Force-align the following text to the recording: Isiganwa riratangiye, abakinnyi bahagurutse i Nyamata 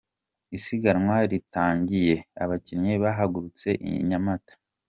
Isiganwa 0.57 1.17
riratangiye, 1.31 2.15
abakinnyi 2.43 2.93
bahagurutse 3.03 3.69
i 3.89 3.91
Nyamata 4.09 4.53